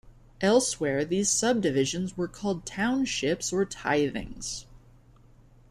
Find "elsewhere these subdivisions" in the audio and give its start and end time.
0.41-2.17